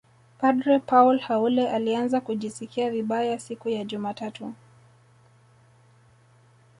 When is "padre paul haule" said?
0.37-1.69